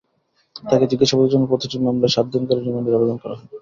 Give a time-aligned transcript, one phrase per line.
[0.63, 3.49] তাঁকে জিজ্ঞাসাবাদের জন্য প্রতিটি মামলায় সাত দিন করে রিমান্ডের আবেদন করা হয়।